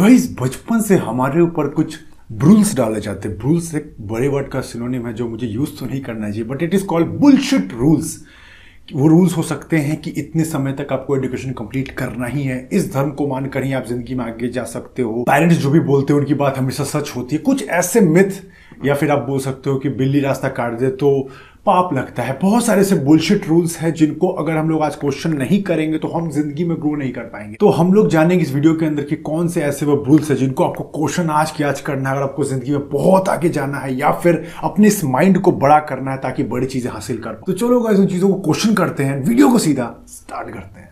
Guys 0.00 0.28
बचपन 0.40 0.80
से 0.80 0.96
हमारे 0.96 1.40
ऊपर 1.40 1.66
कुछ 1.68 1.96
ब्रूल्स 2.32 2.74
डाले 2.76 3.00
जाते 3.00 3.28
हैं। 3.28 3.36
ब्रूल्स 3.38 3.74
एक 3.74 3.94
बड़े 4.00 4.28
वर्ड 4.28 4.46
का 4.48 4.60
सिनोनिम 4.60 5.06
है 5.06 5.12
जो 5.14 5.28
मुझे 5.28 5.46
यूज़ 5.46 5.70
तो 5.78 5.86
नहीं 5.86 6.00
करना 6.00 6.30
चाहिए 6.30 6.44
but 6.44 6.62
it 6.62 6.74
is 6.74 6.84
called 6.84 7.08
bullshit 7.20 7.72
rules 7.72 8.18
वो 8.94 9.08
रूल्स 9.08 9.36
हो 9.36 9.42
सकते 9.42 9.78
हैं 9.78 10.00
कि 10.00 10.10
इतने 10.10 10.44
समय 10.44 10.72
तक 10.72 10.92
आपको 10.92 11.16
एजुकेशन 11.16 11.52
कंप्लीट 11.52 11.90
करना 11.90 12.26
ही 12.26 12.42
है। 12.42 12.68
इस 12.72 12.92
धर्म 12.94 13.10
को 13.10 13.26
मानकर 13.26 13.64
ही 13.64 13.72
आप 13.72 13.86
ज़िंदगी 13.86 14.14
में 14.14 14.24
आगे 14.24 14.48
जा 14.48 14.64
सकते 14.64 15.02
हो। 15.02 15.22
पेरेंट्स 15.22 15.56
जो 15.56 15.70
भी 15.70 15.80
बोलते 15.80 16.12
हैं, 16.12 16.20
उनकी 16.20 16.34
बात 16.34 16.58
हमेशा 16.58 16.84
सच 16.84 17.12
होती 17.16 17.36
है। 17.36 17.42
कुछ 17.42 17.68
ऐसे 17.68 18.00
मिथ 18.00 18.42
या 18.84 18.94
फिर 18.94 19.10
आप 19.10 19.26
बोल 19.26 19.38
सकते 19.40 19.70
हो 19.70 19.78
कि 19.78 19.88
बिल्ली 19.90 20.20
रास्ता 20.20 20.48
काट 20.50 20.78
दे 20.78 20.88
तो 20.96 21.12
पाप 21.66 21.92
लगता 21.94 22.22
है। 22.22 22.38
बहुत 22.42 22.64
सारे 22.64 22.80
ऐसे 22.80 22.94
बुलशिट 22.96 23.46
रूल्स 23.48 23.76
हैं 23.78 23.92
जिनको 23.94 24.28
अगर 24.34 24.56
हम 24.56 24.70
लोग 24.70 24.82
आज 24.82 24.94
क्वेश्चन 24.96 25.36
नहीं 25.36 25.62
करेंगे 25.62 25.98
तो 25.98 26.08
हम 26.08 26.30
ज़िंदगी 26.30 26.64
में 26.64 26.76
ग्रो 26.80 26.94
नहीं 26.96 27.12
कर 27.12 27.22
पाएँगे। 27.24 27.56
तो 27.60 27.68
हम 27.70 27.92
लोग 27.94 28.08
जानेंगे 28.10 28.42
इस 28.44 28.52
वीडियो 28.54 28.74
के 28.74 28.86
अंदर 28.86 29.04
कि 29.04 29.16
कौन 29.18 29.48
से 29.48 29.62
ऐसे 29.62 29.86
वो 29.86 29.94
रूल्स 30.04 30.30
है 30.30 30.36
जिनको 30.36 30.64
आपको 30.64 30.84
क्वेश्चन 30.96 31.30
आज 31.32 31.50
की 31.50 31.64
आज 31.64 31.80
करना 31.80 32.08
है, 32.08 32.14
अगर 32.14 32.24
आपको 32.24 32.44
ज़िंदगी 32.44 32.72
में 32.72 32.88
बहुत 32.90 33.28
आगे 33.28 33.48
जाना 33.50 33.78
है, 33.78 33.94
या 33.94 34.10
फिर 34.12 34.44
अपने 34.62 34.86
इस 34.88 35.02
माइंड 35.06 35.40
को 35.40 35.52
बड़ा 35.54 35.78
करना 35.90 36.10
है 36.10 36.18
ताकि 36.18 36.42
बड़ी 36.44 36.66
चीज़ें 36.66 36.90
हासिल 36.92 37.18
कर 37.18 37.40
तो 37.46 37.52
चलो 37.54 37.80
उन 37.80 38.06
चीज़ों 38.06 38.28
को 38.28 38.40
क्वेश्चन 38.42 38.74
करते 38.74 39.04
हैं 39.04 39.22
वीडियो 39.24 39.50
को 39.50 39.58
सीधा 39.58 39.94
स्टार्ट 40.08 40.48
करते 40.48 40.80
हैं। 40.80 40.88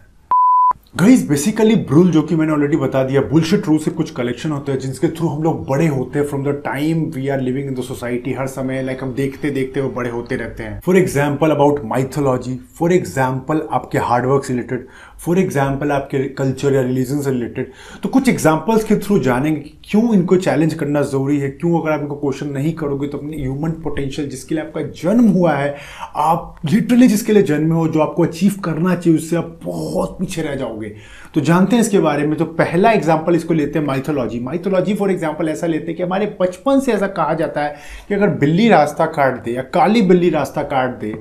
गाइस 0.98 1.22
बेसिकली 1.28 1.74
ब्रूल 1.88 2.10
जो 2.10 2.20
कि 2.22 2.36
मैंने 2.36 2.52
ऑलरेडी 2.52 2.76
बता 2.76 3.02
दिया 3.04 3.20
बुलशिट 3.22 3.66
रूल 3.66 3.78
से 3.78 3.90
कुछ 3.90 4.10
कलेक्शन 4.10 4.50
होते 4.50 4.72
हैं 4.72 4.78
जिसके 4.78 5.08
थ्रू 5.08 5.28
हम 5.28 5.42
लोग 5.42 5.64
बड़े 5.66 5.86
होते 5.86 6.18
हैं 6.18 6.26
from 6.26 6.44
the 6.44 6.54
time 6.64 7.04
we 7.14 7.28
are 7.28 7.40
living 7.40 7.68
in 7.68 7.74
the 7.74 7.82
society 7.82 8.32
हर 8.32 8.46
समय 8.46 8.82
लाइक 8.82 9.02
हम 9.02 9.12
देखते 9.14 9.50
देखते 9.50 9.80
वो 9.80 9.90
बड़े 9.90 10.10
होते 10.10 10.36
रहते 10.36 10.62
हैं। 10.62 10.80
For 10.86 10.96
example 10.98 11.50
about 11.50 11.80
mythology 11.84 12.58
for 12.78 12.92
example 12.92 13.62
आपके 13.70 13.98
हार्डवर्क 14.00 14.44
से 14.44 14.52
रिलेटेड 14.52 14.86
फॉर 15.18 15.38
एग्ज़ाम्पल 15.38 15.92
आपके 15.92 16.26
कल्चर 16.38 16.74
या 16.74 16.82
रिलीजन 16.82 17.20
से 17.20 17.30
रिलेटेड 17.30 17.72
तो 18.02 18.08
कुछ 18.08 18.28
एग्जाम्पल्स 18.28 18.84
के 18.84 18.96
थ्रू 18.98 19.18
जानेंगे 19.20 19.77
क्यों 19.88 20.14
इनको 20.14 20.36
चैलेंज 20.36 20.74
करना 20.74 21.02
ज़रूरी 21.02 21.38
है? 21.40 21.48
क्यों 21.50 21.80
अगर 21.80 21.90
आप 21.90 22.00
इनको 22.00 22.14
क्वेश्चन 22.16 22.48
नहीं 22.52 22.72
करोगे 22.74 23.06
तो 23.08 23.18
अपने 23.18 23.36
ह्यूमन 23.36 23.70
पोटेंशियल 23.84 24.28
जिसके 24.28 24.54
लिए 24.54 24.64
आपका 24.64 24.80
जन्म 24.94 25.28
हुआ 25.28 25.52
है, 25.54 25.74
आप 26.16 26.56
लिटरली 26.64 27.08
जिसके 27.08 27.32
लिए 27.32 27.42
जन्म 27.42 27.72
हो, 27.72 27.86
जो 27.88 28.00
आपको 28.00 28.24
अचीव 28.24 28.54
करना 28.64 28.94
चाहिए, 28.94 29.18
उससे 29.18 29.36
आप 29.36 29.58
बहुत 29.64 30.16
पीछे 30.20 30.42
रह 30.42 30.54
जाओगे। 30.54 30.94
तो 31.34 31.40
जानते 31.40 31.76
हैं 31.76 31.82
इसके 31.82 31.98
बारे 32.00 32.26
में 32.26 32.36
तो 32.38 32.44
पहला 32.44 32.92
एग्ज़ाम्पल 32.92 33.34
इसको 33.36 33.54
लेते 33.54 33.78
हैं 33.78 33.86
माइथोलॉजी 33.86 34.40
माइथोलॉजी 34.40 34.94
फॉर 34.94 35.10
एग्ज़ाम्पल 35.10 35.48
ऐसा 35.48 35.66
लेते 35.66 35.86
हैं 35.86 35.96
कि 35.96 36.02
हमारे 36.02 36.26
बचपन 36.40 36.80
से 36.80 36.92
ऐसा 36.92 37.06
कहा 37.14 37.34
जाता 37.34 37.64
है 37.64 37.76
कि 38.08 38.14
अगर 38.14 38.38
बिल्ली 38.38 38.68
रास्ता 38.68 39.06
काट 39.08 39.42
दे 39.44 39.52
या 39.52 39.62
काली 39.74 40.02
बिल्ली 40.04 40.30
रास्ता 40.30 40.62
काट 40.64 40.98
दे 41.00 41.14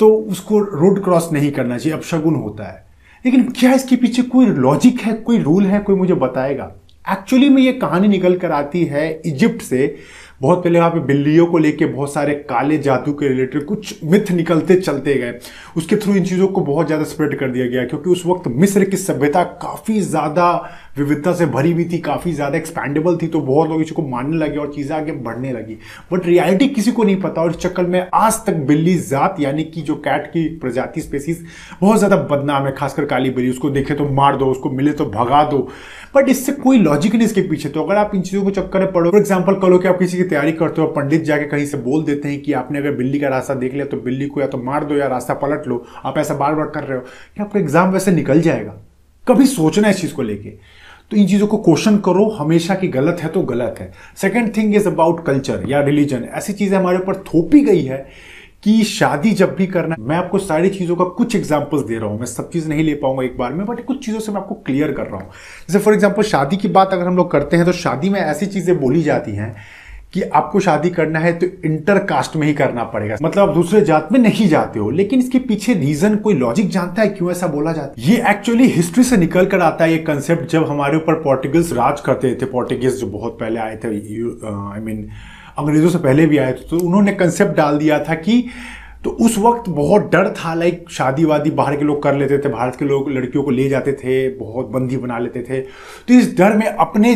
तो 0.00 0.14
उसको 0.30 0.58
रोड 0.60 1.02
क्रॉस 1.04 1.28
नहीं 1.32 1.50
करना 1.52 1.78
चाहिए 1.78 1.98
अपशगुन 1.98 2.34
होता 2.36 2.64
है। 2.64 2.86
लेकिन 3.24 3.50
क्या 3.50 3.72
इसके 3.72 3.96
पीछे 3.96 4.22
कोई 4.24 4.46
लॉजिक 4.46 5.00
है, 5.00 5.12
कोई 5.14 5.38
रूल 5.38 5.66
है, 5.66 5.78
कोई 5.80 5.96
मुझे 5.96 6.14
बताएगा? 6.14 6.74
एक्चुअली 7.04 7.48
में 7.48 7.60
ये 7.62 7.72
कहानी 7.72 8.08
निकल 8.08 8.36
कर 8.36 8.52
आती 8.52 8.84
है 8.84 9.08
इजिप्ट 9.26 9.62
से। 9.62 9.96
बहुत 10.42 10.62
पहले 10.64 10.78
वहाँ 10.78 10.90
पे 10.90 11.00
बिल्लियों 11.00 11.46
को 11.46 11.58
लेके 11.58 11.86
बहुत 11.86 12.12
सारे 12.12 12.34
काले 12.48 12.78
जादू 12.78 13.12
के 13.12 13.28
रिलेटेड 13.28 13.64
कुछ 13.64 14.02
मिथ 14.04 14.30
निकलते 14.30 14.76
चलते 14.76 15.14
गए। 15.14 15.38
उसके 15.76 15.96
थ्रू 15.96 16.14
इन 16.14 16.24
चीज़ों 16.24 16.48
को 16.48 16.60
बहुत 16.60 16.86
ज़्यादा 16.86 17.04
स्प्रेड 17.04 17.38
कर 17.38 17.50
दिया 17.50 17.66
गया 17.66 17.84
क्योंकि 17.84 18.10
उस 18.10 18.24
वक्त 18.26 18.48
मिस्र 18.48 18.84
की 18.84 18.96
सभ्यता 18.96 19.42
काफ़ी 19.62 20.00
ज़्यादा 20.00 20.48
विविधता 20.96 21.32
से 21.34 21.46
भरी 21.46 21.72
हुई 21.72 21.84
थी, 21.84 21.98
काफ़ी 21.98 22.32
ज़्यादा 22.32 22.56
एक्सपैंडेबल 22.56 23.16
थी 23.16 23.26
तो 23.26 23.40
बहुत 23.40 23.68
लोग 23.68 23.80
इसको 23.82 24.02
मानने 24.02 24.36
लगे 24.36 24.58
और 24.58 24.72
चीज़ें 24.74 24.94
आगे 24.96 25.12
बढ़ने 25.14 25.52
लगी। 25.52 25.76
बट 26.12 26.26
रियलिटी 26.26 26.68
किसी 26.68 26.92
को 26.92 27.04
नहीं 27.04 27.20
पता 27.20 27.42
और 27.42 27.50
इस 27.50 27.56
चक्कर 27.56 27.86
में 27.86 28.06
आज 28.14 28.34
तक 28.46 28.54
बिल्ली 28.66 28.94
जात, 28.96 29.36
यानी 29.40 29.64
कि 29.64 29.82
जो 29.82 29.94
कैट 29.96 30.26
की 30.26 30.46
प्रजाति 30.58 31.00
स्पेसीज 31.00 31.44
बहुत 31.80 31.98
ज़्यादा 31.98 32.16
बदनाम 32.16 32.66
है, 32.66 32.72
खासकर 32.72 33.04
काली 33.04 33.30
बिल्ली। 33.30 33.50
उसको 33.50 33.70
देखे 33.70 33.94
तो 33.94 34.08
मार 34.10 34.36
दो, 34.36 34.46
उसको 34.46 34.70
मिले 34.70 34.92
तो 34.92 35.06
भगा 35.06 35.42
दो। 35.44 35.58
बट 36.14 36.28
इससे 36.28 36.52
कोई 36.54 36.78
लॉजिक 36.78 37.14
नहीं 37.14 37.26
इसके 37.26 37.42
पीछे। 37.48 37.68
तो 37.68 37.82
अगर 37.82 37.96
आप 37.96 38.14
इन 38.14 38.20
चीज़ों 38.22 38.42
को 38.44 38.50
चक्कर 38.52 38.80
में 38.80 38.92
पढ़ो 38.92 39.10
फॉर 39.10 39.20
एग्ज़ाम्पल 39.20 39.54
करो 39.60 39.78
कि 39.78 39.88
आप 39.88 39.98
किसी 39.98 40.16
की 40.16 40.24
तैयारी 40.24 40.52
करते 40.52 40.80
हो 40.80 40.86
पंडित 40.88 41.22
जाके 41.24 41.44
कहीं 41.46 41.66
से 41.66 41.78
बोल 41.80 42.04
देते 42.04 42.28
हैं 42.28 42.40
कि 42.42 42.52
आपने 42.54 42.78
अगर 42.78 42.92
बिल्ली 42.96 43.20
का 43.20 43.28
रास्ता 43.28 43.54
देख 43.54 43.72
लिया 43.72 43.86
तो 43.86 43.96
बिल्ली 43.96 44.26
को 44.26 44.40
या 44.40 44.46
तो 44.46 44.58
मार 44.60 44.84
दो 44.84 44.94
या 44.94 45.06
रास्ता 45.08 45.34
पलट 45.34 45.68
लो। 45.68 45.84
आप 46.04 46.18
ऐसा 46.18 46.34
बार 46.34 46.54
बार 46.54 46.66
कर 46.66 46.84
रहे 46.84 46.98
हो। 46.98 47.04
कि 47.36 47.42
आपका 47.42 47.60
एग्ज़ाम 47.60 47.92
वैसे 47.92 48.12
निकल 48.12 48.40
जाएगा? 48.40 48.80
कभी 49.26 49.46
सोचना 49.46 49.88
है 49.88 49.94
इस 49.94 50.00
चीज़ 50.00 50.14
को 50.14 50.22
लेके। 50.22 50.52
तो 51.14 51.18
इन 51.20 51.26
चीज़ों 51.28 51.46
को 51.46 51.58
क्वेश्चन 51.58 51.96
करो, 51.98 52.24
हमेशा 52.30 52.74
की 52.74 52.88
गलत 52.90 53.20
है 53.22 53.28
तो 53.28 53.40
गलत 53.44 53.74
है। 53.80 53.92
Second 54.16 54.56
thing 54.56 54.74
is 54.74 54.86
about 54.88 55.24
culture 55.26 55.64
या 55.68 55.80
रिलीजन 55.82 56.24
ऐसी 56.34 56.52
चीज़ें 56.52 56.76
हमारे 56.78 56.98
ऊपर 56.98 57.16
थोपी 57.24 57.60
गई 57.64 57.82
है 57.82 57.98
कि 58.64 58.82
शादी 58.84 59.30
जब 59.32 59.54
भी 59.54 59.66
करना 59.66 59.96
मैं 60.00 60.16
आपको 60.16 60.38
सारी 60.38 60.70
चीज़ों 60.70 60.96
का 60.96 61.04
कुछ 61.16 61.36
एग्जांपल्स 61.36 61.84
दे 61.84 61.98
रहा 61.98 62.08
हूँ। 62.08 62.18
मैं 62.18 62.26
सब 62.26 62.50
चीज़ 62.50 62.68
नहीं 62.68 62.84
ले 62.84 62.94
पाऊँगा 62.96 63.24
एक 63.24 63.36
बार 63.38 63.52
में 63.52 63.64
बट 63.66 63.84
कुछ 63.84 64.04
चीज़ों 64.06 64.20
से 64.20 64.32
मैं 64.32 64.40
आपको 64.40 64.54
क्लियर 64.66 64.92
कर 64.92 65.06
रहा 65.06 65.20
हूँ। 65.20 65.30
जैसे 65.68 65.78
फॉर 65.78 65.94
एग्ज़ाम्पल 65.94 66.22
शादी 66.24 66.56
की 66.56 66.68
बात 66.70 66.92
अगर 66.92 67.06
हम 67.06 67.16
लोग 67.16 67.30
करते 67.30 67.56
हैं 67.56 67.66
तो 67.66 67.72
शादी 67.74 68.10
में 68.10 68.20
ऐसी 68.20 68.46
चीज़ें 68.46 68.78
बोली 68.80 69.02
जाती 69.02 69.36
हैं 69.36 69.54
कि 70.14 70.22
आपको 70.22 70.60
शादी 70.60 70.90
करना 70.90 71.18
है 71.18 71.32
तो 71.38 71.46
इंटर 71.64 71.98
कास्ट 72.04 72.36
में 72.36 72.46
ही 72.46 72.52
करना 72.54 72.84
पड़ेगा। 72.84 73.16
मतलब 73.22 73.48
आप 73.48 73.54
दूसरे 73.54 73.80
जात 73.82 74.08
में 74.12 74.18
नहीं 74.20 74.48
जाते 74.48 74.80
हो, 74.80 74.90
लेकिन 74.90 75.18
इसके 75.18 75.38
पीछे 75.40 75.74
रीजन 75.74 76.16
कोई 76.16 76.34
लॉजिक 76.34 76.68
जानता 76.68 77.02
है? 77.02 77.08
क्यों 77.08 77.30
ऐसा 77.30 77.46
बोला 77.46 77.72
जाता 77.72 78.00
है? 78.00 78.08
ये 78.08 78.22
एक्चुअली 78.30 78.66
हिस्ट्री 78.68 79.04
से 79.04 79.16
निकल 79.16 79.46
कर 79.46 79.60
आता 79.60 79.84
है 79.84 79.92
ये 79.92 79.98
कंसेप्ट 80.00 80.50
जब 80.50 80.68
हमारे 80.68 80.96
ऊपर 80.96 81.14
पोर्टुगल्स 81.22 81.72
राज 81.72 82.00
करते 82.00 82.34
थे। 82.34 82.46
पोर्टुगीज 82.46 83.00
जो 83.00 83.06
बहुत 83.08 83.38
पहले 83.40 83.60
आए 83.60 83.76
थे 83.76 83.88
आई 83.88 84.80
मीन 84.80 85.08
अंग्रेज़ों 85.58 85.90
से 85.90 85.98
पहले 85.98 86.26
भी 86.26 86.38
आए 86.38 86.52
थे 86.52 86.68
तो 86.68 86.78
उन्होंने 86.78 87.12
कंसेप्ट 87.14 87.56
डाल 87.56 87.78
दिया 87.78 87.98
था 88.04 88.14
कि 88.16 88.44
तो 89.04 89.10
उस 89.20 89.36
वक्त 89.38 89.68
बहुत 89.68 90.02
डर 90.12 90.28
था 90.34 90.52
लाइक 90.54 90.84
शादी 90.90 91.24
वादी 91.24 91.50
बाहर 91.52 91.76
के 91.76 91.84
लोग 91.84 92.02
कर 92.02 92.14
लेते 92.14 92.38
थे 92.38 92.48
भारत 92.48 92.76
के 92.76 92.84
लोग 92.84 93.10
लड़कियों 93.10 93.42
को 93.44 93.50
ले 93.50 93.68
जाते 93.68 93.92
थे, 93.92 94.28
बहुत 94.30 94.68
बंदी 94.68 94.96
बना 94.96 95.18
लेते 95.18 95.42
थे। 95.42 95.60
तो 95.60 96.14
इस 96.14 96.36
डर 96.38 96.56
में 96.56 96.66
अपने 96.66 97.14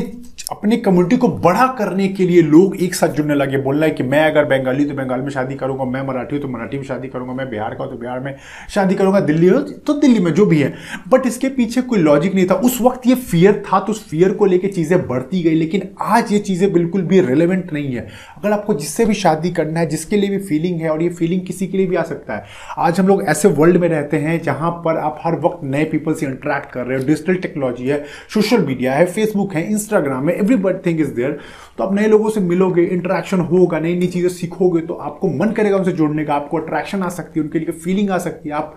अपने 0.49 0.77
कम्युनिटी 0.77 1.17
को 1.17 1.29
बड़ा 1.29 1.67
करने 1.79 2.07
के 2.09 2.27
लिए 2.27 2.43
लोग 2.43 2.77
एक 2.77 2.95
साथ 2.95 3.09
जुड़ने 3.09 3.35
लगे, 3.35 3.57
बोलना 3.59 3.87
है 3.87 3.93
कि 3.93 4.03
मैं 4.03 4.21
अगर 4.27 4.45
बंगाली 4.45 4.85
तो 4.85 4.95
बंगाल 4.95 5.21
में 5.21 5.31
शादी 5.31 5.55
करूँगा, 5.55 5.85
मैं 5.85 6.03
मराठी 6.03 6.37
हूँ 6.37 6.43
तो 6.43 6.49
मराठी 6.49 6.77
में 6.77 6.85
शादी 6.85 7.09
करूँगा, 7.09 7.33
मैं 7.33 7.49
बिहार 7.51 7.75
का 7.75 7.87
तो 7.87 7.97
बिहार 7.97 8.21
में 8.21 8.35
शादी 8.71 8.95
करूँगा, 8.95 9.21
दिल्ली 9.21 9.49
हो 9.49 9.59
तो 9.61 9.95
दिल्ली 9.95 10.21
में, 10.21 10.33
जो 10.35 10.47
भी 10.47 10.61
है। 10.61 10.73
बट 11.09 11.27
इसके 11.27 11.49
पीछे 11.49 11.83
कोई 11.83 11.99
लॉजिक 11.99 12.35
नहीं 12.35 12.47
था। 12.47 12.55
उस 12.55 12.81
वक्त 12.81 13.07
ये 13.07 13.15
फियर 13.15 13.63
था 13.67 13.81
तो 13.81 13.93
उस 13.93 14.03
फियर 14.09 14.33
को 14.33 14.47
लेकर 14.47 14.69
चीज़ें 14.69 15.07
बढ़ती 15.09 15.43
गई, 15.43 15.55
लेकिन 15.55 15.83
आज 16.01 16.33
ये 16.33 16.39
चीज़ें 16.41 16.73
बिल्कुल 16.73 17.03
भी 17.03 17.21
रिलेवेंट 17.21 17.73
नहीं 17.73 17.93
है। 17.95 18.07
अगर 18.39 18.53
आपको 18.53 18.75
जिससे 18.75 19.05
भी 19.05 19.15
शादी 19.17 19.51
करना 19.51 19.81
है, 19.81 19.87
जिसके 19.89 20.17
लिए 20.17 20.31
भी 20.31 20.39
फीलिंग 20.39 20.81
है 20.81 20.91
और 20.91 21.03
ये 21.03 21.09
फीलिंग 21.11 21.43
किसी 21.47 21.67
के 21.67 21.79
लिए 21.79 21.87
भी 21.87 21.97
आ 21.97 22.03
सकता 22.05 22.37
है। 22.37 22.45
आज 22.79 23.01
हम 23.01 23.09
लोग 23.09 23.23
ऐसे 23.27 23.49
वर्ल्ड 23.51 23.77
में 23.77 23.89
रहते 23.89 24.17
हैं 24.19 24.41
जहाँ 24.43 24.71
पर 24.85 24.99
आप 24.99 25.21
हर 25.25 25.39
वक्त 25.41 25.65
नए 25.67 25.85
पीपल 25.85 26.15
से 26.15 26.27
इंटरेक्ट 26.27 26.73
कर 26.73 26.87
रहे 26.87 26.99
हो। 26.99 27.07
डिजिटल 27.07 27.37
टेक्नोलॉजी 27.37 27.89
है 27.89 28.05
सोशल 28.35 28.67
मीडिया 28.67 28.95
है 28.95 29.07
फेसबुक 29.09 29.55
है 29.55 29.71
इंस्टाग्राम 29.71 30.29
है 30.29 30.37
एवरीबडी 30.39 30.79
थिंग 30.87 31.01
इज़ 31.01 31.15
देयर 31.15 31.39
तो 31.79 31.85
आप 31.85 31.95
नए 31.95 32.07
लोगों 32.09 32.31
से 32.31 32.41
मिलोगे 32.43 32.85
इंटरेक्शन 32.85 33.41
होगा, 33.43 33.81
नई 33.81 33.97
नई 33.99 34.07
चीज़ें 34.07 34.29
सीखोगे 34.31 34.81
तो 34.83 34.95
आपको 34.95 35.29
मन 35.39 35.53
करेगा 35.53 35.77
उनसे 35.77 35.93
जुड़ने 35.93 36.25
का, 36.25 36.35
आपको 36.35 36.57
अट्रैक्शन 36.59 37.03
आ 37.03 37.09
सकती 37.11 37.41
है, 37.41 37.45
उनके 37.45 37.59
लिए 37.59 37.73
फीलिंग 37.75 38.11
आ 38.11 38.19
सकती 38.19 38.49
है, 38.49 38.55
आप 38.55 38.77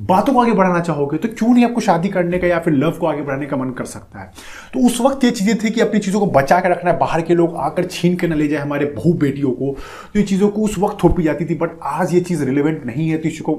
बातों 0.00 0.32
को 0.32 0.40
आगे 0.40 0.52
बढ़ाना 0.52 0.80
चाहोगे 0.80 1.16
तो 1.18 1.28
क्यों 1.28 1.48
नहीं 1.48 1.64
आपको 1.64 1.80
शादी 1.80 2.08
करने 2.08 2.38
का 2.38 2.46
या 2.46 2.58
फिर 2.60 2.74
लव 2.74 2.90
को 2.90 3.06
आगे 3.06 3.22
बढ़ाने 3.22 3.46
का 3.46 3.56
मन 3.56 3.70
कर 3.78 3.84
सकता 3.84 4.20
है? 4.20 4.30
तो 4.74 4.86
उस 4.86 5.00
वक्त 5.00 5.24
ये 5.24 5.30
चीज़ें 5.30 5.58
थी 5.58 5.70
कि 5.70 5.80
अपनी 5.80 6.00
चीज़ों 6.00 6.20
को 6.20 6.26
बचा 6.32 6.60
के 6.60 6.68
रखना 6.68 6.90
है, 6.90 6.98
बाहर 6.98 7.22
के 7.22 7.34
लोग 7.34 7.56
आकर 7.58 7.86
छीन 7.86 8.16
के 8.16 8.28
न 8.28 8.34
ले 8.34 8.48
जाए 8.48 8.60
हमारे 8.60 8.86
बहु 8.96 9.12
बेटियों 9.14 9.50
को 9.52 9.76
तो 10.14 10.20
ये 10.20 10.24
चीज़ों 10.26 10.48
को 10.48 10.62
उस 10.62 10.78
वक्त 10.78 11.02
थोपी 11.04 11.22
जाती 11.22 11.44
थी 11.44 11.54
बट 11.54 11.78
आज 11.82 12.14
ये 12.14 12.20
चीज़ 12.20 12.44
रिलेवेंट 12.44 12.84
नहीं 12.86 13.08
है 13.08 13.18
तो 13.18 13.28
इसको 13.28 13.54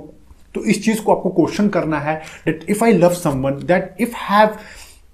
तो 0.56 0.64
इस 0.64 0.84
चीज़ 0.85 1.02
को 1.02 1.16
आपको 1.16 1.30
क्वेश्चन 1.30 1.68
करना 1.70 2.00
है 2.00 2.16
that 2.46 2.66
if 2.70 2.84
I 2.84 2.91
love 2.94 3.14
someone 3.16 3.66
that 3.66 3.96
if 4.00 4.16
have 4.24 4.50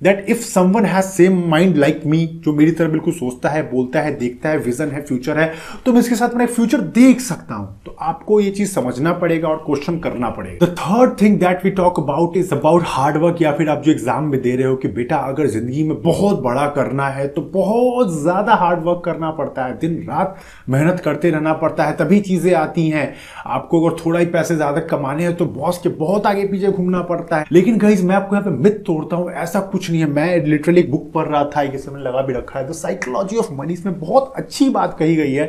that 0.01 0.25
if 0.29 0.41
someone 0.41 0.85
has 0.85 1.05
same 1.05 1.41
mind 1.49 1.77
like 1.77 2.01
me 2.05 2.25
जो 2.45 2.51
मेरी 2.53 2.71
तरह 2.71 2.89
बिल्कुल 2.89 3.13
सोचता 3.13 3.49
है, 3.49 3.61
बोलता 3.71 4.01
है, 4.01 4.15
देखता 4.17 4.49
है 4.49 4.57
विजन 4.59 4.89
है 4.89 5.01
फ्यूचर 5.01 5.37
है 5.37 5.51
तो 5.85 5.93
मैं 5.93 5.99
इसके 5.99 6.15
साथ 6.15 6.29
अपना 6.29 6.45
फ्यूचर 6.47 6.81
देख 6.97 7.19
सकता 7.21 7.55
हूँ। 7.55 7.81
तो 7.85 7.95
आपको 8.01 8.39
ये 8.39 8.51
चीज़ 8.51 8.71
समझना 8.71 9.13
पड़ेगा 9.13 9.47
और 9.47 9.57
क्वेश्चन 9.65 9.97
करना 9.99 10.29
पड़ेगा। 10.29 10.65
The 10.65 10.69
third 10.71 11.19
thing 11.21 11.37
that 11.39 11.65
we 11.65 11.71
talk 11.71 11.99
about 11.99 12.37
is 12.37 12.53
about 12.55 12.83
hard work 12.85 13.41
या 13.41 13.51
फिर 13.53 13.69
आप 13.69 13.81
जो 13.83 13.91
एग्ज़ाम 13.91 14.23
में 14.25 14.41
दे 14.41 14.55
रहे 14.55 14.67
हो 14.67 14.75
कि 14.75 14.87
बेटा 14.89 15.17
अगर 15.29 15.47
ज़िंदगी 15.47 15.83
में 15.83 16.01
बहुत 16.01 16.41
बड़ा 16.43 16.67
करना 16.77 17.07
है 17.09 17.27
तो 17.29 17.41
बहुत 17.53 18.13
ज़्यादा 18.13 18.55
हार्डवर्क 18.55 19.01
करना 19.05 19.31
पड़ता 19.31 19.65
है। 19.65 19.77
दिन, 19.79 20.01
रात 20.09 20.37
मेहनत 20.69 20.99
करते 20.99 21.29
रहना 21.31 21.53
पड़ता 21.55 21.85
है, 21.85 21.95
तभी 21.95 22.19
चीज़ें 22.21 22.53
आती 22.53 22.87
हैं। 22.89 23.13
आपको 23.47 23.81
अगर 23.81 23.97
थोड़ा 23.99 24.19
ही 24.19 24.25
पैसे 24.27 24.55
ज़्यादा 24.55 24.81
कमाने 24.87 25.23
हैं 25.23 25.35
तो 25.35 25.45
बॉस 25.47 25.77
के 25.83 25.89
बहुत 25.99 26.25
आगे 26.27 26.47
पीछे 26.47 26.67
घूमना 26.69 27.01
पड़ता 27.03 27.37
है। 27.37 27.45
लेकिन 27.51 27.77
गाइज़ 27.77 28.05
मैं 28.05 28.15
आपको 28.15 28.35
यहाँ 28.35 28.45
पे 28.45 28.57
मिथ 28.59 28.83
तोड़ता 28.85 29.15
हूँ, 29.15 29.31
ऐसा 29.33 29.59
कुछ 29.61 29.88
नहीं 29.89 30.01
है। 30.01 30.07
मैं 30.09 30.45
लिटरली 30.45 30.83
बुक 30.83 31.11
पढ़ 31.13 31.27
रहा 31.27 31.43
था, 31.45 31.61
एक 31.61 31.71
मैंने 31.87 32.03
लगा 32.03 32.21
भी 32.21 32.33
रखा 32.33 32.59
है। 32.59 32.67
द 32.67 32.71
साइकोलॉजी 32.73 33.37
ऑफ़ 33.37 33.51
मनी 33.53 33.73
इसमें 33.73 33.99
बहुत 33.99 34.33
अच्छी 34.37 34.69
बात 34.69 34.95
कही 34.99 35.15
गई 35.15 35.33
है 35.33 35.45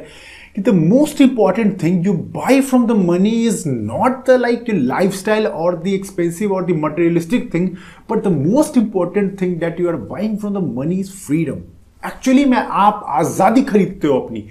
कि 0.57 0.63
the 0.63 0.75
most 0.75 1.21
important 1.21 1.83
thing 1.83 2.07
you 2.07 2.13
buy 2.13 2.61
from 2.61 2.87
the 2.87 2.97
money 3.01 3.31
is 3.47 3.63
not 3.69 4.27
the 4.27 4.39
like 4.41 4.69
you 4.69 4.77
lifestyle 5.15 5.47
और 5.47 5.83
द 5.83 5.89
एक्सपेंसिव 5.89 6.53
और 6.53 6.65
the 6.67 6.77
materialistic 6.79 7.53
thing 7.55 7.69
but 8.11 8.25
the 8.25 8.33
most 8.39 8.79
important 8.79 9.41
thing 9.41 9.59
that 9.61 9.81
you 9.81 9.89
are 9.89 9.97
buying 10.09 10.39
from 10.39 10.55
the 10.55 10.67
money 10.79 11.01
is 11.01 11.11
freedom 11.27 11.63
actually 12.03 12.45
में 12.45 12.57
आप 12.59 13.03
आज़ादी 13.09 13.63
खरीदते 13.63 14.09
हो 14.09 14.19
अपनी। 14.21 14.45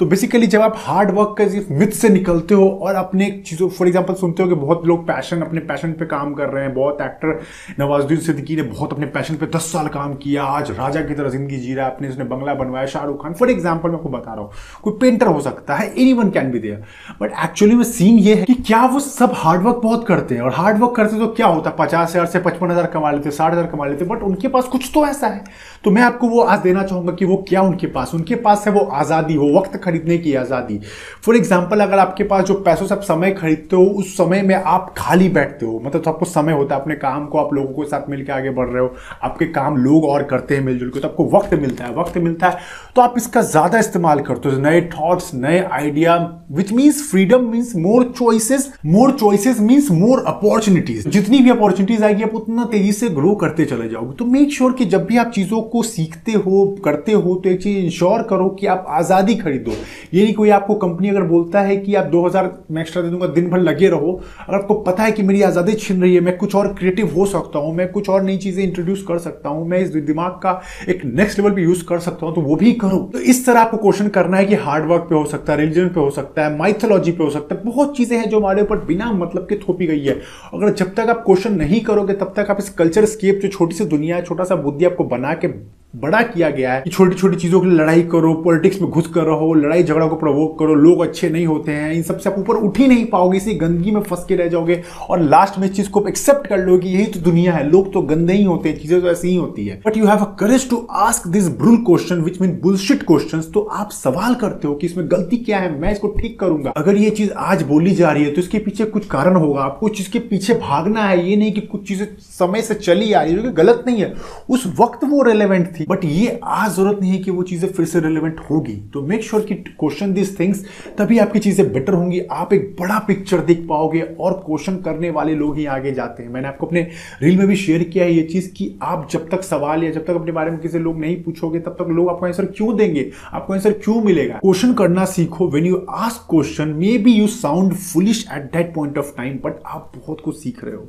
तो 0.00 0.06
basically 0.06 0.46
जब 0.46 0.60
आप 0.60 0.74
हार्ड 0.76 1.10
वर्क 1.10 1.34
के 1.40 1.74
मिथ 1.74 1.90
से 1.90 2.08
निकलते 2.08 2.54
हो 2.54 2.68
और 2.82 2.94
अपने 2.94 3.30
चीज़ों 3.46 3.68
फॉर 3.68 3.88
एग्जांपल 3.88 4.14
सुनते 4.14 4.42
हो 4.42 4.48
कि 4.48 4.54
बहुत 4.54 4.86
लोग 4.86 5.06
पैशन 5.06 5.42
अपने 5.42 5.60
पैशन 5.60 5.92
पे 5.92 6.06
काम 6.06 6.32
कर 6.34 6.48
रहे 6.48 6.64
हैं, 6.64 6.72
बहुत 6.74 7.00
एक्टर 7.00 7.40
नवाजुद्दीन 7.80 8.18
सिद्दीकी 8.18 8.56
ने 8.56 8.62
बहुत 8.62 8.92
अपने 8.92 9.06
पैशन 9.06 9.36
पे 9.36 9.46
दस 9.46 9.70
साल 9.72 9.88
काम 9.88 10.14
किया, 10.14 10.44
आज 10.44 10.70
राजा 10.70 11.00
की 11.00 11.14
तरह 11.14 11.28
ज़िंदगी 11.28 11.56
जी 11.56 11.74
रहा 11.74 11.86
है, 11.86 11.94
अपने 11.94 12.08
उसने 12.08 12.24
बंगला 12.24 12.54
बनवाया, 12.54 12.86
शाहरुख 12.86 13.22
खान। 13.22 13.34
फॉर 13.34 13.50
एग्ज़ाम्पल 13.50 13.88
मैं 13.88 13.96
आपको 13.96 14.08
बता 14.08 14.34
रहा 14.34 14.42
हूँ, 14.42 14.50
कोई 14.82 14.98
पेंटर 15.00 15.26
हो 15.26 15.40
सकता 15.40 15.74
है 15.74 15.88
anyone 16.12 16.30
can 16.30 16.50
be 16.52 16.58
there 16.58 16.82
but 17.22 17.32
actually 17.44 17.74
में 17.74 17.84
सीन 17.84 18.18
ये 18.18 18.34
है 18.34 18.44
कि 18.44 18.54
क्या 18.56 18.84
वो 18.86 19.00
सब 19.00 19.32
हार्डवर्क 19.36 19.80
बहुत 19.82 20.06
करते 20.06 20.34
हैं। 20.34 20.42
और 20.42 20.52
हार्डवर्क 20.54 20.94
करते 20.96 21.18
तो 21.18 21.26
क्या 21.28 21.46
होता? 21.46 21.70
है 21.70 21.76
पचास 21.78 22.10
हज़ार 22.10 22.26
से 22.26 22.40
पचपन 22.40 22.70
हज़ार 22.70 22.86
कमा 22.88 23.10
लेते, 23.10 23.30
साठ 23.30 23.52
हज़ार 23.52 23.66
कमा 23.66 23.86
लेते 23.86 24.04
बट 24.04 24.22
उनके 24.22 24.48
पास 24.48 24.64
कुछ 24.66 24.90
तो 24.94 25.06
ऐसा 25.06 25.26
है। 25.26 25.44
तो 25.84 25.90
मैं 25.90 26.02
आपको 26.02 26.28
वो 26.28 26.40
आज 26.42 26.58
देना 26.60 26.82
चाहूँगा 26.82 26.94
कि 27.12 27.24
वो 27.24 27.36
क्या 27.48 27.62
उनके 27.62 27.86
पास 27.86 28.14
उनके 28.14 28.34
पास 28.36 28.66
है 28.66 28.72
वो 28.72 28.80
आज़ादी 28.94 29.34
हो 29.34 29.46
वक्त 29.50 29.76
खरीदने 29.76 30.18
की 30.18 30.34
आज़ादी। 30.34 30.78
फॉर 31.26 31.36
एग्ज़ाम्पल 31.36 31.80
अगर 31.80 31.98
आपके 31.98 32.24
पास 32.24 32.44
जो 32.44 32.54
पैसों 32.60 32.86
से 32.86 32.94
आप 32.94 33.02
समय 33.02 33.30
खरीदते 33.32 33.76
हो, 33.76 33.84
उस 33.84 34.16
समय 34.16 34.42
में 34.42 34.54
आप 34.56 34.94
खाली 34.98 35.28
बैठते 35.28 35.66
हो। 35.66 35.80
मतलब 35.84 36.02
तो 36.02 36.10
आपको 36.10 36.24
समय 36.26 36.52
होता 36.52 36.74
है, 36.74 36.80
अपने 36.80 36.94
काम 36.96 37.26
को, 37.26 37.38
आप 37.38 37.54
लोगों 37.54 37.72
के 37.74 37.88
साथ 37.88 38.08
मिलकर 38.10 38.32
आगे 38.32 38.50
बढ़ 38.50 38.68
रहे 38.68 38.82
हो, 38.82 38.94
आपके 39.22 39.46
काम 39.52 39.76
लोग 39.76 40.04
और 40.04 40.22
करते 40.22 40.56
हैं 40.56 40.64
मिलजुल 40.64 40.90
के 40.90 41.00
तो 41.00 41.08
आपको 41.08 41.28
वक्त 41.30 41.54
मिलता 41.54 41.84
है, 41.84 41.94
वक्त 41.94 42.18
मिलता 42.18 42.48
है। 42.48 42.58
तो 42.96 43.02
आप 43.02 43.14
इसका 43.16 43.42
ज़्यादा 43.42 43.78
इस्तेमाल 43.78 44.20
करते 44.20 44.48
हो, 44.48 44.58
नए 44.58 44.80
थॉट्स 44.92 45.30
नए 45.34 45.58
idea 45.72 46.16
which 46.52 46.72
means 46.72 47.02
freedom 47.10 47.48
means 47.50 47.74
more 47.76 48.04
choices 48.18 48.72
more 48.86 49.10
choices 49.10 49.60
means 49.60 49.90
more 49.92 50.24
opportunities 50.26 51.08
जितनी 51.08 51.38
भी 51.38 51.50
अपॉर्चुनिटीज़ 51.50 52.04
आएगी, 52.04 52.22
आप 52.22 52.34
उतना 52.34 52.64
तेज़ी 52.64 52.92
से 52.92 53.08
ग्रो 53.10 53.34
करते 53.36 53.64
चले 53.64 53.88
जाओगे। 53.88 54.14
तो 54.16 54.24
मेक 54.26 54.52
श्योर 54.52 54.64
sure 54.66 54.78
कि 54.78 54.84
जब 54.86 55.04
भी 55.06 55.16
आप 55.16 55.30
चीज़ों 55.30 55.60
को 55.62 55.82
सीखते 55.82 56.32
हो 56.34 56.64
करते 56.86 57.12
हो 57.14 57.34
तो 57.36 57.50
एक 57.50 57.62
चीज़ 57.62 57.78
इंश्योर 57.78 58.22
करो 58.30 58.48
कि 58.50 58.66
आप 58.68 58.84
आज़ादी 58.90 59.34
खरीदो। 59.36 59.72
ये 60.14 60.22
नहीं 60.22 60.34
कोई 60.34 60.50
आपको 60.50 60.74
कंपनी 60.76 61.08
अगर 61.08 61.22
बोलता 61.26 61.60
है 61.60 61.76
कि 61.76 61.94
आप 61.94 62.04
2000 62.06 62.50
मैं 62.70 62.82
एक्स्ट्रा 62.82 63.02
दे 63.02 63.08
दूँगा, 63.10 63.26
दिन 63.28 63.50
भर 63.50 63.60
लगे 63.60 63.88
रहो। 63.88 64.12
अगर 64.38 64.56
आपको 64.56 64.74
पता 64.82 65.02
है 65.02 65.12
कि 65.12 65.22
मेरी 65.22 65.42
आज़ादी 65.42 65.72
छिन 65.74 66.02
रही 66.02 66.14
है, 66.14 66.20
मैं 66.20 66.36
कुछ 66.38 66.54
और 66.54 66.72
क्रिएटिव 66.74 67.14
हो 67.16 67.26
सकता 67.26 67.58
हूँ, 67.58 67.74
मैं 67.74 67.88
कुछ 67.92 68.08
और 68.08 68.22
नई 68.22 68.36
चीज़ें 68.38 68.62
इंट्रोड्यूस 68.64 69.04
कर 69.08 69.18
सकता 69.18 69.48
हूँ, 69.48 69.66
मैं 69.68 69.78
इस 69.78 69.90
दिमाग 69.96 70.32
का 70.42 70.60
एक 70.88 71.04
नेक्स्ट 71.06 71.38
लेवल 71.38 71.52
पर 71.52 71.60
यूज़ 71.60 71.84
कर 71.84 71.98
सकता 72.00 72.26
हूँ 72.26 72.34
तो 72.34 72.40
वो 72.40 72.56
भी 72.56 72.72
करो। 72.74 72.98
तो 73.12 73.18
इस 73.20 73.44
तरह 73.46 73.60
आपको 73.60 73.76
क्वेश्चन 73.78 74.08
करना 74.10 74.36
है 74.36 74.44
कि 74.44 74.54
हार्डवर्क 74.56 75.06
पे 75.08 75.14
हो 75.14 75.24
सकता 75.26 75.52
है 75.52 75.58
रिलीजन 75.58 75.88
पे 75.88 76.00
हो 76.00 76.10
सकता 76.12 76.44
है 76.44 76.56
माइथोलॉजी 76.56 77.12
पे 77.12 77.24
हो 77.24 77.30
सकता 77.30 77.54
है, 77.54 77.62
बहुत 77.64 77.96
चीज़ें 77.96 78.16
हैं 78.18 78.28
जो 78.28 78.38
हमारे 78.38 78.62
ऊपर 78.62 78.84
बिना 78.86 79.12
मतलब 79.14 79.46
के 79.48 79.56
थोपी 79.58 79.86
गई 79.86 80.04
है। 80.04 80.18
अगर 80.54 80.72
जब 80.74 80.94
तक 80.94 81.10
आप 81.10 81.22
क्वेश्चन 81.26 81.54
नहीं 81.56 81.80
करोगे, 81.82 82.14
तब 82.14 82.32
तक 82.36 82.50
आप 82.50 82.58
इस 82.60 82.70
कल्चर 82.72 83.04
स्केप 83.06 83.40
जो 83.42 83.48
छोटी 83.48 83.76
सी 83.76 83.84
दुनिया 83.86 84.16
है, 84.16 84.22
छोटा 84.24 84.44
सा 84.44 84.56
बुद्धि 84.56 84.84
आपको 84.84 85.04
बना 85.06 85.34
के 85.34 85.48
बड़ा 85.96 86.20
किया 86.22 86.48
गया 86.50 86.72
है 86.72 86.80
कि 86.82 86.90
छोटी 86.90 87.16
छोटी 87.16 87.36
चीज़ों 87.36 87.60
के 87.60 87.66
लिए 87.66 87.76
लड़ाई 87.78 88.02
करो, 88.04 88.32
पॉलिटिक्स 88.44 88.80
में 88.82 88.90
घुस 88.90 89.06
कर 89.06 89.22
रहो, 89.22 89.52
लड़ाई 89.54 89.82
झगड़ा 89.82 90.06
को 90.06 90.16
प्रवोक 90.16 90.58
करो, 90.58 90.74
लोग 90.76 91.00
अच्छे 91.02 91.28
नहीं 91.30 91.46
होते 91.46 91.72
हैं, 91.72 91.92
इन 91.92 92.02
सबसे 92.02 92.30
आप 92.30 92.38
ऊपर 92.38 92.54
उठ 92.56 92.78
ही 92.78 92.86
नहीं 92.88 93.04
पाओगे, 93.06 93.36
इसी 93.36 93.54
गंदगी 93.54 93.90
में 93.90 94.00
फंस 94.00 94.24
के 94.28 94.36
रह 94.36 94.48
जाओगे 94.48 94.80
और 95.08 95.20
लास्ट 95.20 95.58
में 95.58 95.66
इस 95.68 95.74
चीज़ 95.76 95.88
को 95.90 96.04
एक्सेप्ट 96.08 96.46
कर 96.46 96.58
लो 96.58 96.76
कि 96.78 96.88
यही 96.88 97.06
तो 97.06 97.20
दुनिया 97.20 97.52
है, 97.52 97.68
लोग 97.70 97.92
तो 97.92 98.02
गंदे 98.02 98.32
ही 98.32 98.44
होते 98.44 98.68
हैं, 98.68 98.78
चीज़ें 98.78 99.00
तो 99.00 99.10
ऐसी 99.10 99.28
ही 99.28 99.36
होती 99.36 99.66
है। 99.66 99.80
But 99.86 99.96
you 99.96 100.06
have 100.06 100.18
a 100.18 100.34
courage 100.40 100.68
to 100.70 100.86
ask 101.04 101.28
this 101.28 101.48
bull 101.58 101.76
question 101.86 102.20
which 102.22 102.40
mean 102.40 102.58
bullshit 102.62 103.02
question 103.02 103.40
तो 103.54 103.60
आप 103.60 103.90
सवाल 103.92 104.34
करते 104.36 104.68
हो 104.68 104.74
कि 104.74 104.86
इसमें 104.86 105.10
गलती 105.10 105.36
क्या 105.38 105.58
है, 105.58 105.78
मैं 105.80 105.92
इसको 105.92 106.08
ठीक 106.18 106.38
करूँगा। 106.40 106.72
अगर 106.76 106.96
ये 106.96 107.10
चीज़ 107.12 107.32
आज 107.46 107.62
बोली 107.64 107.94
जा 107.94 108.10
रही 108.10 108.24
है 108.24 108.34
तो 108.34 108.40
इसके 108.40 108.58
पीछे 108.58 108.84
कुछ 108.86 109.06
कारण 109.08 109.36
होगा, 109.36 109.62
आपको 109.62 109.88
इसके 109.90 110.18
पीछे 110.20 110.54
भागना 110.60 111.04
है, 111.04 111.28
ये 111.28 111.36
नहीं 111.36 111.52
कि 111.52 111.60
कुछ 111.62 111.88
चीज़ें 111.88 112.06
समय 112.20 112.62
से 112.62 112.74
चली 112.76 113.12
आ 113.12 113.22
रही 113.22 113.34
है 113.34 113.52
गलत 113.54 113.84
नहीं 113.86 114.00
है। 114.00 114.14
उस 114.50 114.66
वक्त 114.80 115.04
वो 115.04 115.22
रेलिवेंट 115.22 115.66
थी 115.70 115.84
बट 115.86 116.04
ये 116.04 116.38
आज 116.44 116.70
ज़रूरत 116.72 117.00
नहीं 117.00 117.10
है 117.12 117.18
कि 117.18 117.30
वो 117.30 117.42
चीज़ें 117.42 117.68
फिर 117.68 117.86
से 117.86 118.00
रिलेवेंट 118.00 118.40
होगी। 118.50 118.74
तो 118.92 119.02
मेक 119.02 119.22
श्योर 119.24 119.42
कि 119.42 119.54
क्वेश्चन 119.54 120.12
दिस 120.12 120.38
थिंग्स 120.40 120.64
तभी 120.98 121.18
आपकी 121.18 121.38
चीज़ें 121.38 121.72
बेटर 121.72 121.92
होंगी। 121.92 122.20
आप 122.20 122.52
एक 122.52 122.74
बड़ा 122.80 122.98
पिक्चर 122.98 123.40
देख 123.42 123.66
पाओगे 123.68 124.00
और 124.00 124.32
क्वेश्चन 124.46 124.76
करने 124.76 125.10
वाले 125.10 125.34
लोग 125.34 125.56
ही 125.56 125.66
आगे 125.66 125.92
जाते 125.92 126.22
हैं। 126.22 126.30
मैंने 126.30 126.48
आपको 126.48 126.66
अपने 126.66 126.82
रील 127.22 127.38
में 127.38 127.46
भी 127.48 127.56
शेयर 127.56 127.82
किया 127.84 128.04
है 128.04 128.12
ये 128.12 128.22
चीज़ 128.24 128.50
कि 128.54 128.70
आप 128.82 129.08
जब 129.10 129.28
तक 129.30 129.42
सवाल 129.44 129.84
या 129.84 129.90
जब 129.90 130.06
तक 130.06 130.14
अपने 130.14 130.32
बारे 130.32 130.50
में 130.50 130.60
किसी 130.60 130.78
लोग 130.78 131.00
नहीं 131.00 131.22
पूछोगे, 131.22 131.60
तब 131.60 131.76
तक 131.80 131.88
लोग 131.90 132.08
आपको 132.10 132.26
आंसर 132.26 132.46
क्यों 132.46 132.76
देंगे? 132.76 133.10
आपको 133.32 133.52
आंसर 133.52 133.72
क्यों 133.74 134.00
मिलेगा? 134.02 134.34
क्वेश्चन 134.36 134.74
करना 134.74 135.04
सीखो। 135.06 135.48
When 135.48 135.66
you 135.66 135.84
ask 135.90 136.26
question 136.30 136.68
maybe 136.98 137.12
you 137.12 137.26
sound 137.28 137.74
foolish 137.74 138.26
at 138.32 138.52
that 138.52 138.74
point 138.74 138.98
of 138.98 139.16
time 139.16 139.38
but 139.44 139.62
आप 139.66 139.92
बहुत 139.96 140.20
कुछ 140.20 140.36
सीख 140.36 140.64
रहे 140.64 140.74
हो। 140.74 140.88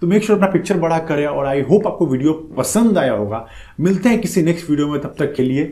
तो 0.00 0.06
मेक 0.06 0.24
श्योर 0.24 0.38
अपना 0.38 0.50
पिक्चर 0.52 0.76
बड़ा 0.78 0.98
करें 0.98 1.26
और 1.26 1.46
आई 1.46 1.60
होप 1.60 1.86
आपको 1.86 2.06
वीडियो 2.06 2.32
पसंद 2.56 2.98
आया 2.98 3.12
होगा। 3.12 3.46
मिलते 3.80 4.08
हैं 4.08 4.20
किसी 4.20 4.42
नेक्स्ट 4.42 4.70
वीडियो 4.70 4.88
में, 4.88 5.00
तब 5.00 5.14
तक 5.18 5.34
के 5.34 5.42
लिए 5.42 5.64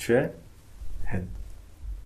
जय 0.00 0.30
हिंद। 1.10 1.28